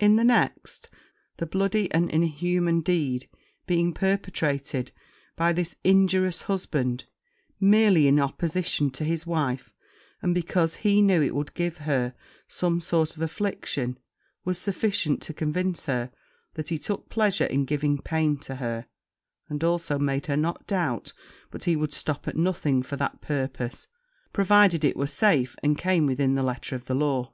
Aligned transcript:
In 0.00 0.16
the 0.16 0.24
next, 0.24 0.88
the 1.36 1.44
bloody 1.44 1.92
and 1.92 2.08
inhuman 2.10 2.80
deed 2.80 3.28
being 3.66 3.92
perpetrated 3.92 4.90
by 5.36 5.52
this 5.52 5.76
injurious 5.84 6.40
husband, 6.40 7.04
merely 7.60 8.08
in 8.08 8.18
opposition 8.18 8.90
to 8.92 9.04
his 9.04 9.26
wife, 9.26 9.74
and 10.22 10.34
because 10.34 10.76
he 10.76 11.02
knew 11.02 11.22
it 11.22 11.34
would 11.34 11.52
give 11.52 11.76
her 11.76 12.14
some 12.48 12.80
sort 12.80 13.16
of 13.16 13.20
affliction, 13.20 13.98
was 14.46 14.56
sufficient 14.56 15.20
to 15.20 15.34
convince 15.34 15.84
her, 15.84 16.10
that 16.54 16.70
he 16.70 16.78
took 16.78 17.10
pleasure 17.10 17.44
in 17.44 17.66
giving 17.66 17.98
pain 17.98 18.38
to 18.38 18.54
her, 18.56 18.86
and 19.50 19.62
also 19.62 19.98
made 19.98 20.24
her 20.24 20.38
not 20.38 20.66
doubt 20.66 21.12
but 21.50 21.64
he 21.64 21.76
would 21.76 21.92
stop 21.92 22.26
at 22.26 22.34
nothing 22.36 22.82
for 22.82 22.96
that 22.96 23.20
purpose, 23.20 23.88
provided 24.32 24.86
it 24.86 24.96
were 24.96 25.06
safe, 25.06 25.54
and 25.62 25.76
came 25.76 26.06
within 26.06 26.34
the 26.34 26.42
letter 26.42 26.74
of 26.74 26.86
the 26.86 26.94
law. 26.94 27.30